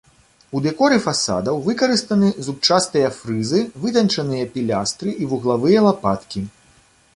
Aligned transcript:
У 0.59 0.59
дэкоры 0.65 0.95
фасадаў 1.07 1.59
выкарыстаны 1.67 2.31
зубчастыя 2.47 3.13
фрызы, 3.19 3.61
вытанчаныя 3.85 4.51
пілястры 4.57 5.09
і 5.25 5.31
вуглавыя 5.35 5.87
лапаткі. 5.89 6.39